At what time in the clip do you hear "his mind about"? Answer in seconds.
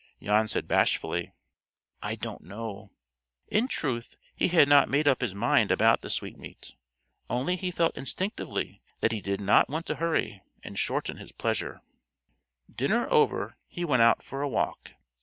5.21-6.01